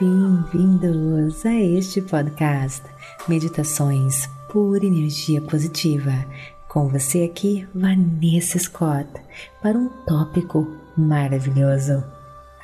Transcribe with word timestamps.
Bem-vindos 0.00 1.44
a 1.44 1.54
este 1.54 2.00
podcast 2.00 2.82
Meditações 3.28 4.30
por 4.50 4.82
Energia 4.82 5.42
Positiva. 5.42 6.24
Com 6.68 6.88
você 6.88 7.24
aqui, 7.24 7.68
Vanessa 7.74 8.58
Scott, 8.58 9.06
para 9.60 9.76
um 9.76 9.90
tópico 10.06 10.66
maravilhoso: 10.96 12.02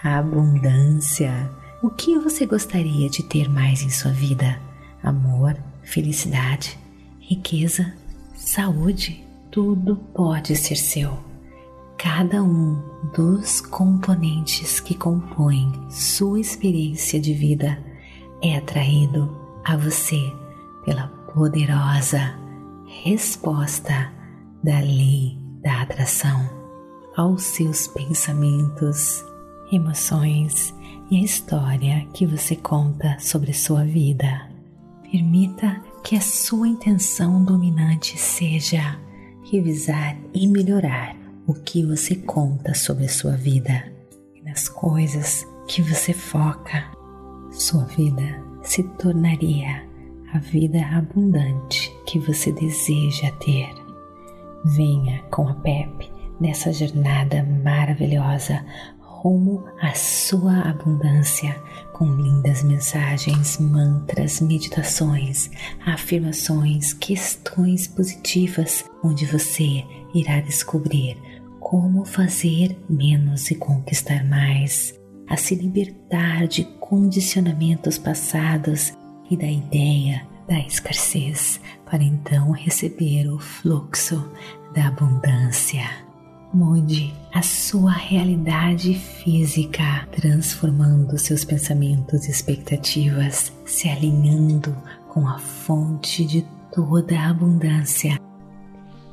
abundância. 0.03 1.51
O 1.83 1.91
que 1.91 2.19
você 2.19 2.47
gostaria 2.47 3.11
de 3.11 3.23
ter 3.23 3.51
mais 3.51 3.83
em 3.83 3.91
sua 3.91 4.13
vida? 4.13 4.59
Amor, 5.03 5.55
felicidade, 5.83 6.79
riqueza, 7.21 7.93
saúde? 8.35 9.23
Tudo 9.51 9.97
pode 10.15 10.57
ser 10.57 10.77
seu 10.77 11.19
cada 11.99 12.43
um 12.43 12.83
dos 13.15 13.61
componentes 13.61 14.81
que 14.81 14.95
compõem 14.95 15.73
sua 15.89 16.39
experiência 16.39 17.19
de 17.19 17.33
vida 17.33 17.83
é 18.43 18.57
atraído 18.57 19.35
a 19.65 19.77
você 19.77 20.33
pela 20.85 21.09
poderosa 21.35 22.39
resposta 23.03 24.13
da 24.63 24.79
lei 24.81 25.39
da 25.63 25.83
atração 25.83 26.49
aos 27.17 27.43
seus 27.43 27.87
pensamentos, 27.89 29.25
emoções 29.73 30.75
e 31.11 31.17
a 31.17 31.25
história 31.25 32.07
que 32.13 32.27
você 32.27 32.57
conta 32.57 33.17
sobre 33.19 33.55
sua 33.55 33.85
vida. 33.85 34.51
Permita 35.11 35.83
que 36.05 36.15
a 36.15 36.21
sua 36.21 36.69
intenção 36.69 37.43
dominante 37.43 38.19
seja 38.19 39.01
revisar 39.51 40.17
e 40.35 40.47
melhorar 40.47 41.16
o 41.47 41.55
que 41.55 41.85
você 41.85 42.17
conta 42.17 42.75
sobre 42.75 43.05
a 43.05 43.09
sua 43.09 43.37
vida 43.37 43.85
e 44.35 44.43
nas 44.43 44.69
coisas 44.69 45.47
que 45.69 45.81
você 45.81 46.13
foca, 46.13 46.85
sua 47.53 47.85
vida 47.85 48.43
se 48.63 48.83
tornaria 48.83 49.87
a 50.33 50.39
vida 50.39 50.85
abundante 50.87 51.95
que 52.05 52.19
você 52.19 52.51
deseja 52.51 53.31
ter. 53.39 53.69
Venha 54.65 55.23
com 55.31 55.49
a 55.49 55.55
Pepe 55.55 56.11
nessa 56.41 56.73
jornada 56.73 57.45
maravilhosa 57.63 58.65
rumo 59.01 59.65
à 59.81 59.95
sua 59.95 60.63
abundância 60.63 61.55
com 61.93 62.07
lindas 62.07 62.63
mensagens, 62.63 63.59
mantras, 63.59 64.41
meditações, 64.41 65.51
afirmações, 65.85 66.93
questões 66.93 67.87
positivas, 67.87 68.85
onde 69.03 69.25
você 69.25 69.85
irá 70.15 70.41
descobrir 70.41 71.17
como 71.69 72.05
fazer 72.05 72.79
menos 72.89 73.51
e 73.51 73.57
conquistar 73.57 74.25
mais, 74.25 74.95
a 75.29 75.37
se 75.37 75.57
libertar 75.57 76.47
de 76.47 76.63
condicionamentos 76.79 77.99
passados 77.99 78.93
e 79.29 79.37
da 79.37 79.51
ideia 79.51 80.25
da 80.47 80.61
escassez, 80.61 81.61
para 81.85 82.05
então 82.05 82.53
receber 82.53 83.29
o 83.29 83.41
fluxo 83.41 84.31
da 84.77 84.87
abundância. 84.87 85.83
Mude 86.55 87.13
a 87.35 87.43
sua 87.43 87.91
realidade 87.91 88.95
física, 88.95 90.07
transformando 90.13 91.19
seus 91.19 91.45
pensamentos 91.45 92.29
e 92.29 92.31
expectativas, 92.31 93.53
se 93.65 93.89
alinhando 93.89 94.73
com 95.09 95.27
a 95.27 95.41
fonte 95.41 96.25
de 96.25 96.47
toda 96.73 97.19
a 97.19 97.31
abundância 97.31 98.25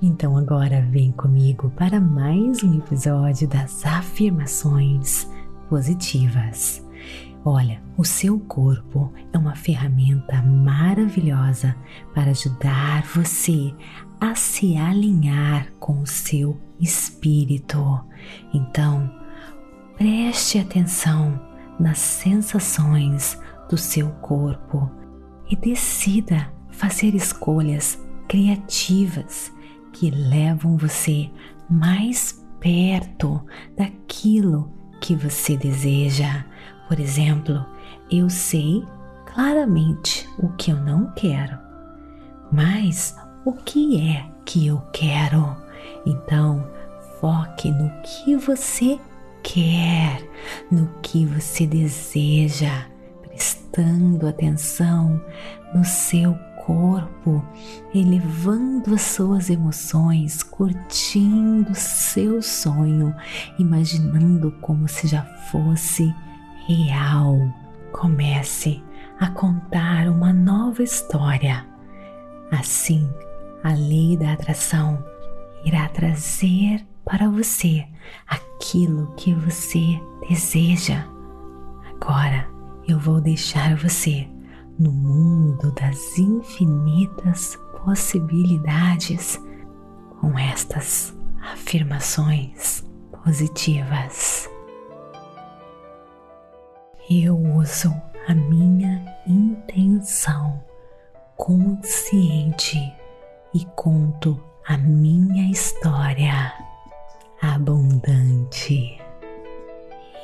então 0.05 0.37
agora 0.37 0.81
vem 0.91 1.13
comigo 1.13 1.69
para 1.77 1.97
mais 1.97 2.61
um 2.61 2.77
episódio 2.77 3.47
das 3.47 3.85
afirmações 3.85 5.25
positivas. 5.69 6.85
Olha, 7.45 7.81
o 7.95 8.03
seu 8.03 8.37
corpo 8.37 9.13
é 9.31 9.37
uma 9.37 9.55
ferramenta 9.55 10.41
maravilhosa 10.41 11.73
para 12.13 12.31
ajudar 12.31 13.03
você 13.15 13.73
a 14.19 14.35
se 14.35 14.75
alinhar 14.75 15.71
com 15.79 16.01
o 16.01 16.05
seu 16.05 16.59
espírito. 16.81 18.03
Então, 18.53 19.09
preste 19.97 20.59
atenção 20.59 21.39
nas 21.79 21.99
sensações 21.99 23.39
do 23.69 23.77
seu 23.77 24.09
corpo 24.15 24.91
e 25.49 25.55
decida 25.55 26.51
fazer 26.67 27.15
escolhas 27.15 27.97
criativas 28.27 29.53
que 29.93 30.09
levam 30.11 30.75
você 30.75 31.29
mais 31.69 32.43
perto 32.59 33.41
daquilo 33.77 34.71
que 34.99 35.15
você 35.15 35.55
deseja. 35.55 36.45
Por 36.87 36.99
exemplo, 36.99 37.65
eu 38.11 38.29
sei 38.29 38.83
claramente 39.25 40.27
o 40.39 40.49
que 40.49 40.71
eu 40.71 40.77
não 40.77 41.11
quero, 41.13 41.57
mas 42.51 43.15
o 43.45 43.53
que 43.53 44.01
é 44.01 44.25
que 44.45 44.67
eu 44.67 44.79
quero? 44.91 45.55
Então, 46.05 46.67
foque 47.19 47.71
no 47.71 47.89
que 48.01 48.35
você 48.35 48.99
quer, 49.41 50.21
no 50.71 50.87
que 51.01 51.25
você 51.25 51.65
deseja, 51.65 52.85
prestando 53.21 54.27
atenção 54.27 55.21
no 55.73 55.83
seu 55.83 56.37
corpo, 56.65 57.43
elevando 57.93 58.93
as 58.93 59.01
suas 59.01 59.49
emoções, 59.49 60.41
curtindo 60.41 61.75
seu 61.75 62.41
sonho, 62.41 63.13
imaginando 63.59 64.51
como 64.61 64.87
se 64.87 65.07
já 65.07 65.23
fosse 65.51 66.13
real. 66.67 67.37
Comece 67.91 68.81
a 69.19 69.29
contar 69.29 70.07
uma 70.07 70.31
nova 70.31 70.81
história. 70.81 71.65
Assim, 72.49 73.09
a 73.63 73.73
lei 73.73 74.15
da 74.15 74.33
atração 74.33 75.03
irá 75.65 75.87
trazer 75.89 76.85
para 77.03 77.29
você 77.29 77.85
aquilo 78.27 79.13
que 79.17 79.33
você 79.33 79.99
deseja. 80.29 81.05
Agora 81.91 82.47
eu 82.87 82.97
vou 82.99 83.19
deixar 83.19 83.75
você 83.75 84.27
no 84.79 84.91
mundo 84.91 85.71
das 85.73 86.17
infinitas 86.17 87.57
possibilidades 87.83 89.39
com 90.19 90.37
estas 90.37 91.15
afirmações 91.41 92.83
positivas. 93.23 94.49
Eu 97.09 97.37
uso 97.37 97.93
a 98.27 98.33
minha 98.33 99.05
intenção 99.27 100.63
consciente 101.35 102.79
e 103.53 103.65
conto 103.75 104.41
a 104.65 104.77
minha 104.77 105.51
história 105.51 106.53
abundante, 107.41 108.97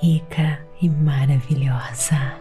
rica 0.02 0.66
e 0.82 0.90
maravilhosa, 0.90 2.38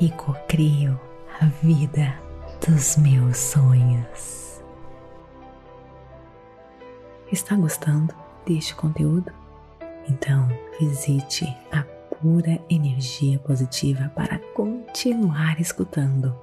e 0.00 0.10
cocrio 0.10 0.98
a 1.44 1.48
vida 1.62 2.18
dos 2.66 2.96
meus 2.96 3.36
sonhos. 3.36 4.62
Está 7.30 7.54
gostando 7.54 8.14
deste 8.46 8.74
conteúdo? 8.74 9.30
Então 10.08 10.48
visite 10.80 11.44
a 11.70 11.82
Pura 12.16 12.58
Energia 12.70 13.38
Positiva 13.40 14.10
para 14.16 14.38
continuar 14.54 15.60
escutando 15.60 16.34